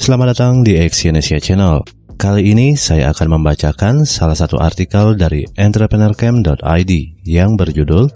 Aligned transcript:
Selamat 0.00 0.32
datang 0.32 0.64
di 0.64 0.80
Exyonesia 0.80 1.36
Channel. 1.36 1.84
Kali 2.16 2.56
ini 2.56 2.72
saya 2.72 3.12
akan 3.12 3.36
membacakan 3.36 4.08
salah 4.08 4.32
satu 4.32 4.56
artikel 4.56 5.12
dari 5.12 5.44
entrepreneurcamp.id 5.60 6.92
yang 7.28 7.52
berjudul 7.60 8.08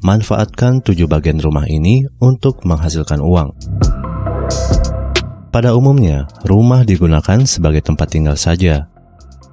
Manfaatkan 0.00 0.80
tujuh 0.80 1.04
bagian 1.04 1.36
rumah 1.44 1.68
ini 1.68 2.08
untuk 2.24 2.64
menghasilkan 2.64 3.20
uang. 3.20 3.52
Pada 5.52 5.76
umumnya, 5.76 6.24
rumah 6.48 6.88
digunakan 6.88 7.44
sebagai 7.44 7.84
tempat 7.84 8.16
tinggal 8.16 8.40
saja. 8.40 8.88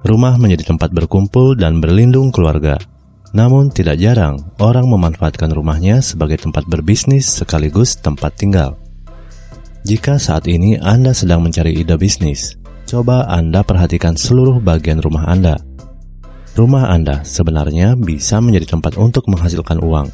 Rumah 0.08 0.40
menjadi 0.40 0.72
tempat 0.72 0.88
berkumpul 0.96 1.52
dan 1.52 1.84
berlindung 1.84 2.32
keluarga. 2.32 2.80
Namun 3.36 3.68
tidak 3.68 4.00
jarang 4.00 4.40
orang 4.56 4.88
memanfaatkan 4.88 5.52
rumahnya 5.52 6.00
sebagai 6.00 6.40
tempat 6.40 6.64
berbisnis 6.64 7.28
sekaligus 7.28 8.00
tempat 8.00 8.40
tinggal. 8.40 8.87
Jika 9.88 10.20
saat 10.20 10.44
ini 10.44 10.76
Anda 10.76 11.16
sedang 11.16 11.40
mencari 11.40 11.72
ide 11.72 11.96
bisnis, 11.96 12.60
coba 12.84 13.24
Anda 13.24 13.64
perhatikan 13.64 14.20
seluruh 14.20 14.60
bagian 14.60 15.00
rumah 15.00 15.24
Anda. 15.24 15.56
Rumah 16.52 16.92
Anda 16.92 17.24
sebenarnya 17.24 17.96
bisa 17.96 18.36
menjadi 18.36 18.76
tempat 18.76 19.00
untuk 19.00 19.24
menghasilkan 19.32 19.80
uang. 19.80 20.12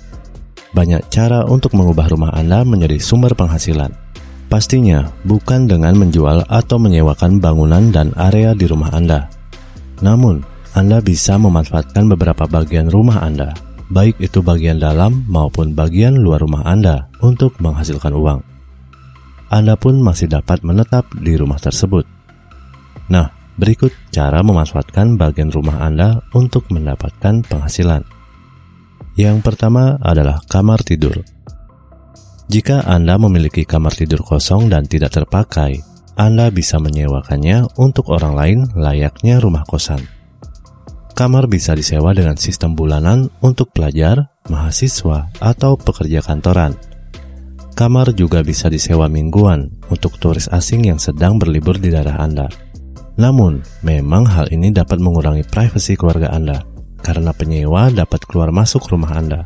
Banyak 0.78 1.10
cara 1.10 1.42
untuk 1.42 1.74
mengubah 1.74 2.06
rumah 2.06 2.30
Anda 2.38 2.62
menjadi 2.62 3.02
sumber 3.02 3.34
penghasilan. 3.34 3.90
Pastinya 4.46 5.10
bukan 5.26 5.66
dengan 5.66 5.98
menjual 5.98 6.46
atau 6.46 6.78
menyewakan 6.78 7.42
bangunan 7.42 7.90
dan 7.90 8.14
area 8.14 8.54
di 8.54 8.70
rumah 8.70 8.94
Anda. 8.94 9.26
Namun, 10.06 10.46
Anda 10.78 11.02
bisa 11.02 11.34
memanfaatkan 11.34 12.06
beberapa 12.14 12.46
bagian 12.46 12.94
rumah 12.94 13.26
Anda, 13.26 13.50
baik 13.90 14.22
itu 14.22 14.38
bagian 14.38 14.78
dalam 14.78 15.26
maupun 15.26 15.74
bagian 15.74 16.14
luar 16.22 16.46
rumah 16.46 16.62
Anda, 16.62 17.10
untuk 17.26 17.58
menghasilkan 17.58 18.14
uang. 18.14 18.53
Anda 19.54 19.78
pun 19.78 20.02
masih 20.02 20.26
dapat 20.26 20.66
menetap 20.66 21.06
di 21.14 21.38
rumah 21.38 21.62
tersebut. 21.62 22.02
Nah, 23.06 23.30
berikut 23.54 23.94
cara 24.10 24.42
memanfaatkan 24.42 25.14
bagian 25.14 25.54
rumah 25.54 25.78
Anda 25.78 26.26
untuk 26.34 26.66
mendapatkan 26.74 27.46
penghasilan. 27.46 28.02
Yang 29.14 29.46
pertama 29.46 29.94
adalah 30.02 30.42
kamar 30.50 30.82
tidur. 30.82 31.22
Jika 32.50 32.82
Anda 32.82 33.14
memiliki 33.14 33.62
kamar 33.62 33.94
tidur 33.94 34.26
kosong 34.26 34.66
dan 34.66 34.90
tidak 34.90 35.14
terpakai, 35.14 35.78
Anda 36.18 36.50
bisa 36.50 36.82
menyewakannya 36.82 37.78
untuk 37.78 38.10
orang 38.10 38.34
lain 38.34 38.58
layaknya 38.74 39.38
rumah 39.38 39.62
kosan. 39.62 40.02
Kamar 41.14 41.46
bisa 41.46 41.78
disewa 41.78 42.10
dengan 42.10 42.34
sistem 42.34 42.74
bulanan 42.74 43.30
untuk 43.38 43.70
pelajar, 43.70 44.34
mahasiswa, 44.50 45.30
atau 45.38 45.78
pekerja 45.78 46.26
kantoran 46.26 46.74
Kamar 47.74 48.14
juga 48.14 48.38
bisa 48.46 48.70
disewa 48.70 49.10
mingguan 49.10 49.66
untuk 49.90 50.14
turis 50.22 50.46
asing 50.46 50.86
yang 50.86 51.02
sedang 51.02 51.42
berlibur 51.42 51.74
di 51.74 51.90
daerah 51.90 52.22
Anda. 52.22 52.46
Namun, 53.18 53.66
memang 53.82 54.30
hal 54.30 54.54
ini 54.54 54.70
dapat 54.70 55.02
mengurangi 55.02 55.42
privasi 55.42 55.98
keluarga 55.98 56.30
Anda 56.30 56.62
karena 57.02 57.34
penyewa 57.34 57.90
dapat 57.90 58.30
keluar 58.30 58.54
masuk 58.54 58.86
rumah 58.86 59.18
Anda. 59.18 59.42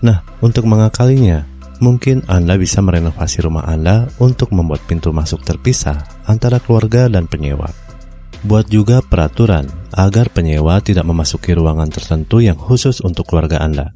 Nah, 0.00 0.24
untuk 0.40 0.64
mengakalinya, 0.64 1.44
mungkin 1.84 2.24
Anda 2.32 2.56
bisa 2.56 2.80
merenovasi 2.80 3.44
rumah 3.44 3.68
Anda 3.68 4.08
untuk 4.24 4.56
membuat 4.56 4.80
pintu 4.88 5.12
masuk 5.12 5.44
terpisah 5.44 6.00
antara 6.24 6.64
keluarga 6.64 7.12
dan 7.12 7.28
penyewa. 7.28 7.68
Buat 8.44 8.72
juga 8.72 9.00
peraturan 9.00 9.68
agar 9.92 10.32
penyewa 10.32 10.80
tidak 10.80 11.04
memasuki 11.08 11.52
ruangan 11.52 11.88
tertentu 11.88 12.40
yang 12.40 12.56
khusus 12.56 13.04
untuk 13.04 13.28
keluarga 13.28 13.60
Anda. 13.60 13.92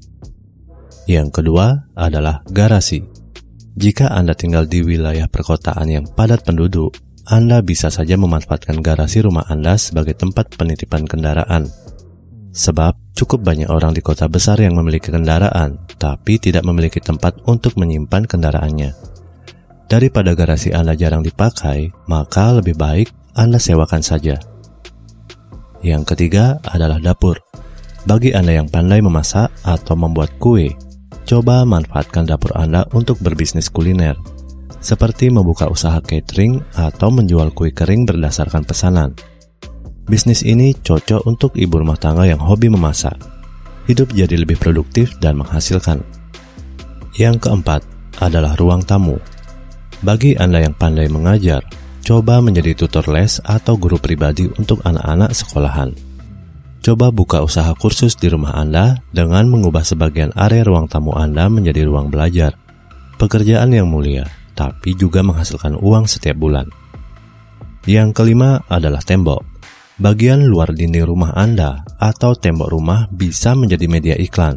Yang 1.09 1.41
kedua 1.41 1.89
adalah 1.97 2.45
garasi. 2.49 3.18
Jika 3.79 4.11
Anda 4.11 4.35
tinggal 4.35 4.67
di 4.67 4.83
wilayah 4.83 5.31
perkotaan 5.31 5.87
yang 5.87 6.11
padat 6.11 6.43
penduduk, 6.43 6.99
Anda 7.31 7.63
bisa 7.63 7.95
saja 7.95 8.19
memanfaatkan 8.19 8.83
garasi 8.83 9.23
rumah 9.23 9.47
Anda 9.47 9.79
sebagai 9.79 10.19
tempat 10.19 10.51
penitipan 10.59 11.07
kendaraan. 11.07 11.71
Sebab 12.51 13.15
cukup 13.15 13.47
banyak 13.47 13.71
orang 13.71 13.95
di 13.95 14.03
kota 14.03 14.27
besar 14.27 14.59
yang 14.59 14.75
memiliki 14.75 15.15
kendaraan, 15.15 15.79
tapi 15.95 16.43
tidak 16.43 16.67
memiliki 16.67 16.99
tempat 16.99 17.39
untuk 17.47 17.79
menyimpan 17.79 18.27
kendaraannya. 18.27 18.99
Daripada 19.87 20.35
garasi 20.35 20.75
Anda 20.75 20.99
jarang 20.99 21.23
dipakai, 21.23 21.95
maka 22.11 22.59
lebih 22.59 22.75
baik 22.75 23.15
Anda 23.39 23.63
sewakan 23.63 24.03
saja. 24.03 24.43
Yang 25.87 26.03
ketiga 26.19 26.59
adalah 26.67 26.99
dapur. 26.99 27.39
Bagi 28.11 28.35
Anda 28.35 28.59
yang 28.59 28.67
pandai 28.67 28.99
memasak 29.07 29.55
atau 29.63 29.95
membuat 29.95 30.35
kue, 30.43 30.75
Coba 31.29 31.61
manfaatkan 31.69 32.25
dapur 32.25 32.57
Anda 32.57 32.89
untuk 32.97 33.21
berbisnis 33.21 33.69
kuliner, 33.69 34.17
seperti 34.81 35.29
membuka 35.29 35.69
usaha 35.69 36.01
catering 36.01 36.65
atau 36.73 37.13
menjual 37.13 37.53
kue 37.53 37.69
kering 37.69 38.09
berdasarkan 38.09 38.65
pesanan. 38.65 39.13
Bisnis 40.09 40.41
ini 40.41 40.73
cocok 40.73 41.29
untuk 41.29 41.53
ibu 41.53 41.85
rumah 41.85 42.01
tangga 42.01 42.25
yang 42.25 42.41
hobi 42.41 42.73
memasak. 42.73 43.13
Hidup 43.85 44.09
jadi 44.17 44.41
lebih 44.41 44.57
produktif 44.57 45.21
dan 45.21 45.37
menghasilkan. 45.37 46.01
Yang 47.13 47.45
keempat 47.45 47.85
adalah 48.25 48.57
ruang 48.57 48.81
tamu. 48.81 49.21
Bagi 50.01 50.33
Anda 50.33 50.65
yang 50.65 50.81
pandai 50.81 51.13
mengajar, 51.13 51.61
coba 52.01 52.41
menjadi 52.41 52.73
tutor 52.73 53.05
les 53.13 53.37
atau 53.45 53.77
guru 53.77 54.01
pribadi 54.01 54.49
untuk 54.57 54.81
anak-anak 54.81 55.37
sekolahan. 55.37 55.93
Coba 56.79 57.11
buka 57.11 57.43
usaha 57.43 57.75
kursus 57.75 58.15
di 58.15 58.31
rumah 58.31 58.55
Anda 58.55 59.03
dengan 59.11 59.51
mengubah 59.51 59.83
sebagian 59.83 60.31
area 60.39 60.63
ruang 60.63 60.87
tamu 60.87 61.11
Anda 61.13 61.51
menjadi 61.51 61.85
ruang 61.85 62.09
belajar. 62.09 62.55
Pekerjaan 63.19 63.75
yang 63.75 63.91
mulia, 63.91 64.31
tapi 64.55 64.95
juga 64.95 65.27
menghasilkan 65.27 65.75
uang 65.75 66.07
setiap 66.07 66.39
bulan. 66.39 66.71
Yang 67.83 68.15
kelima 68.15 68.63
adalah 68.71 69.03
tembok. 69.03 69.43
Bagian 69.99 70.47
luar 70.47 70.71
dinding 70.71 71.03
rumah 71.03 71.35
Anda 71.35 71.83
atau 71.99 72.39
tembok 72.39 72.71
rumah 72.71 73.11
bisa 73.11 73.59
menjadi 73.59 73.87
media 73.91 74.15
iklan. 74.15 74.55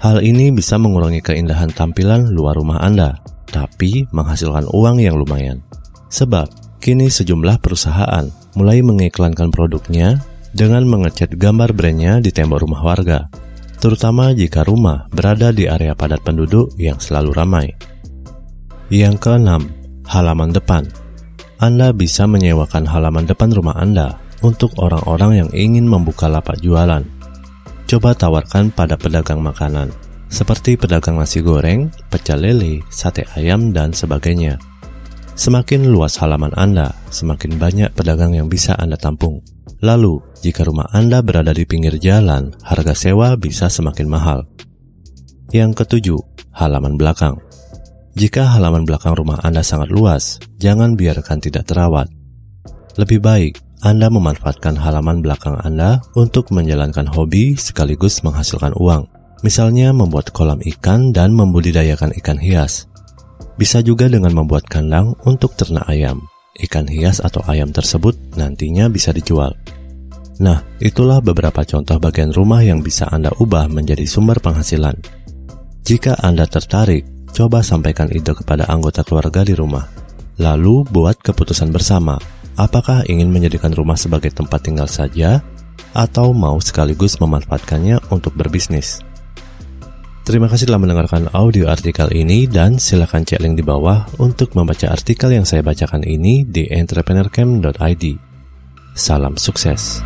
Hal 0.00 0.24
ini 0.24 0.48
bisa 0.48 0.80
mengurangi 0.80 1.20
keindahan 1.20 1.68
tampilan 1.68 2.32
luar 2.32 2.56
rumah 2.56 2.80
Anda, 2.80 3.20
tapi 3.44 4.08
menghasilkan 4.08 4.70
uang 4.72 5.04
yang 5.04 5.20
lumayan. 5.20 5.60
Sebab, 6.08 6.48
kini 6.80 7.12
sejumlah 7.12 7.60
perusahaan 7.60 8.24
mulai 8.56 8.80
mengiklankan 8.80 9.52
produknya 9.52 10.22
dengan 10.52 10.84
mengecat 10.88 11.34
gambar 11.36 11.76
brandnya 11.76 12.20
di 12.22 12.32
tembok 12.32 12.64
rumah 12.64 12.82
warga, 12.84 13.28
terutama 13.78 14.34
jika 14.34 14.64
rumah 14.64 15.06
berada 15.12 15.54
di 15.54 15.68
area 15.68 15.94
padat 15.94 16.24
penduduk 16.24 16.74
yang 16.80 16.98
selalu 16.98 17.30
ramai. 17.32 17.66
Yang 18.88 19.20
keenam, 19.20 19.62
halaman 20.08 20.50
depan. 20.50 20.88
Anda 21.58 21.92
bisa 21.92 22.24
menyewakan 22.24 22.86
halaman 22.86 23.26
depan 23.26 23.50
rumah 23.52 23.76
Anda 23.76 24.16
untuk 24.40 24.72
orang-orang 24.78 25.44
yang 25.44 25.50
ingin 25.50 25.84
membuka 25.84 26.30
lapak 26.30 26.62
jualan. 26.62 27.02
Coba 27.88 28.14
tawarkan 28.14 28.70
pada 28.70 28.94
pedagang 28.94 29.40
makanan, 29.42 29.90
seperti 30.28 30.76
pedagang 30.76 31.16
nasi 31.16 31.40
goreng, 31.40 31.88
pecel 32.12 32.44
lele, 32.44 32.84
sate 32.92 33.24
ayam, 33.34 33.72
dan 33.72 33.96
sebagainya. 33.96 34.60
Semakin 35.38 35.88
luas 35.88 36.18
halaman 36.20 36.52
Anda, 36.58 36.92
semakin 37.08 37.56
banyak 37.56 37.90
pedagang 37.94 38.36
yang 38.36 38.50
bisa 38.50 38.76
Anda 38.76 38.98
tampung. 38.98 39.40
Lalu, 39.78 40.18
jika 40.42 40.66
rumah 40.66 40.90
Anda 40.90 41.22
berada 41.22 41.54
di 41.54 41.62
pinggir 41.62 42.02
jalan, 42.02 42.50
harga 42.66 42.98
sewa 42.98 43.38
bisa 43.38 43.70
semakin 43.70 44.10
mahal. 44.10 44.42
Yang 45.54 45.84
ketujuh, 45.84 46.20
halaman 46.50 46.98
belakang. 46.98 47.38
Jika 48.18 48.58
halaman 48.58 48.82
belakang 48.82 49.14
rumah 49.14 49.38
Anda 49.46 49.62
sangat 49.62 49.94
luas, 49.94 50.42
jangan 50.58 50.98
biarkan 50.98 51.38
tidak 51.38 51.70
terawat. 51.70 52.10
Lebih 52.98 53.22
baik 53.22 53.62
Anda 53.86 54.10
memanfaatkan 54.10 54.74
halaman 54.74 55.22
belakang 55.22 55.54
Anda 55.62 56.02
untuk 56.18 56.50
menjalankan 56.50 57.06
hobi 57.14 57.54
sekaligus 57.54 58.26
menghasilkan 58.26 58.74
uang. 58.74 59.06
Misalnya 59.46 59.94
membuat 59.94 60.34
kolam 60.34 60.58
ikan 60.58 61.14
dan 61.14 61.30
membudidayakan 61.38 62.10
ikan 62.18 62.42
hias. 62.42 62.90
Bisa 63.54 63.78
juga 63.86 64.10
dengan 64.10 64.34
membuat 64.34 64.66
kandang 64.66 65.14
untuk 65.22 65.54
ternak 65.54 65.86
ayam 65.86 66.26
ikan 66.56 66.88
hias 66.88 67.20
atau 67.20 67.44
ayam 67.44 67.68
tersebut 67.74 68.16
nantinya 68.38 68.88
bisa 68.88 69.12
dijual. 69.12 69.52
Nah, 70.38 70.62
itulah 70.78 71.18
beberapa 71.18 71.66
contoh 71.66 71.98
bagian 71.98 72.30
rumah 72.30 72.62
yang 72.62 72.78
bisa 72.78 73.10
Anda 73.10 73.34
ubah 73.42 73.66
menjadi 73.66 74.06
sumber 74.06 74.38
penghasilan. 74.38 74.94
Jika 75.82 76.14
Anda 76.22 76.46
tertarik, 76.46 77.02
coba 77.34 77.60
sampaikan 77.66 78.06
ide 78.14 78.32
kepada 78.38 78.70
anggota 78.70 79.02
keluarga 79.02 79.42
di 79.42 79.58
rumah. 79.58 79.90
Lalu 80.38 80.86
buat 80.86 81.18
keputusan 81.18 81.74
bersama, 81.74 82.14
apakah 82.54 83.02
ingin 83.10 83.26
menjadikan 83.34 83.74
rumah 83.74 83.98
sebagai 83.98 84.30
tempat 84.30 84.62
tinggal 84.62 84.86
saja 84.86 85.42
atau 85.90 86.30
mau 86.30 86.62
sekaligus 86.62 87.18
memanfaatkannya 87.18 88.14
untuk 88.14 88.38
berbisnis. 88.38 89.02
Terima 90.28 90.44
kasih 90.44 90.68
telah 90.68 90.76
mendengarkan 90.76 91.32
audio 91.32 91.72
artikel 91.72 92.04
ini 92.12 92.44
dan 92.44 92.76
silakan 92.76 93.24
cek 93.24 93.40
link 93.40 93.56
di 93.56 93.64
bawah 93.64 94.04
untuk 94.20 94.52
membaca 94.52 94.92
artikel 94.92 95.32
yang 95.32 95.48
saya 95.48 95.64
bacakan 95.64 96.04
ini 96.04 96.44
di 96.44 96.68
entrepreneurcamp.id. 96.68 98.04
Salam 98.92 99.40
sukses. 99.40 100.04